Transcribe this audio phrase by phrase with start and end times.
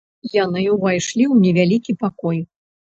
[0.35, 2.47] Яны ўвайшлі ў невялікі пакой.